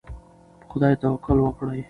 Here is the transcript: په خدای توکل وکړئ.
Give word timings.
په 0.59 0.65
خدای 0.71 0.93
توکل 1.01 1.37
وکړئ. 1.41 1.79